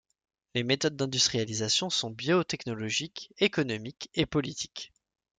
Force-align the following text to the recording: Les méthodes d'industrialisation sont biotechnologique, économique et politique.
Les 0.55 0.63
méthodes 0.63 0.95
d'industrialisation 0.97 1.91
sont 1.91 2.09
biotechnologique, 2.09 3.31
économique 3.37 4.09
et 4.15 4.25
politique. 4.25 4.91